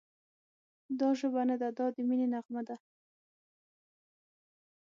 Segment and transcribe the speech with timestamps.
[0.99, 2.75] دا ژبه نه ده، دا د مینې نغمه ده»